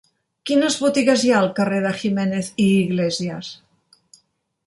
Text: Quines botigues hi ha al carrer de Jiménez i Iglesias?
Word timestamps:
Quines 0.49 0.77
botigues 0.83 1.25
hi 1.25 1.33
ha 1.33 1.41
al 1.41 1.49
carrer 1.59 1.81
de 1.83 1.91
Jiménez 1.99 2.49
i 2.65 2.67
Iglesias? 2.79 3.51